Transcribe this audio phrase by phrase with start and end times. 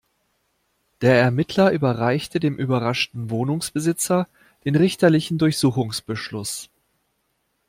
[1.01, 4.27] Der Ermittler überreichte dem überraschten Wohnungsbesitzer
[4.65, 6.71] den richterlichen Durchsuchungsbeschluss.